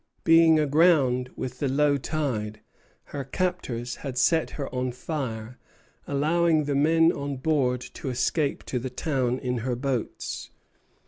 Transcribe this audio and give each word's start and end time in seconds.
Being 0.23 0.59
aground 0.59 1.29
with 1.35 1.59
the 1.59 1.67
low 1.67 1.95
tide, 1.95 2.61
her 3.13 3.23
captors 3.23 3.97
had 3.97 4.17
set 4.17 4.49
her 4.57 4.67
on 4.73 4.91
fire, 4.93 5.59
allowing 6.07 6.63
the 6.63 6.73
men 6.73 7.11
on 7.11 7.35
board 7.37 7.81
to 7.93 8.09
escape 8.09 8.63
to 8.65 8.79
the 8.79 8.89
town 8.89 9.37
in 9.37 9.59
her 9.59 9.75
boats. 9.75 10.49